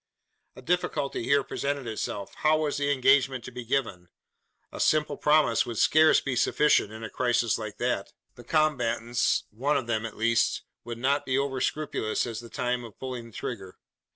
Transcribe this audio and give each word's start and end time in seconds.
A 0.55 0.63
difficulty 0.63 1.25
here 1.25 1.43
presented 1.43 1.85
itself. 1.85 2.33
How 2.37 2.57
was 2.57 2.77
the 2.77 2.89
engagement 2.91 3.43
to 3.43 3.51
be 3.51 3.63
given? 3.63 4.09
A 4.71 4.79
simple 4.79 5.15
promise 5.15 5.63
would 5.67 5.77
scarce 5.77 6.19
be 6.19 6.35
sufficient 6.35 6.91
in 6.91 7.03
a 7.03 7.09
crisis 7.11 7.59
like 7.59 7.77
that? 7.77 8.11
The 8.33 8.43
combatants 8.43 9.43
one 9.51 9.77
of 9.77 9.85
them 9.85 10.07
at 10.07 10.17
least 10.17 10.63
would 10.83 10.97
not 10.97 11.23
be 11.23 11.37
over 11.37 11.61
scrupulous 11.61 12.25
as 12.25 12.39
to 12.39 12.45
the 12.45 12.49
time 12.49 12.83
of 12.83 12.97
pulling 12.97 13.31
trigger. 13.31 13.77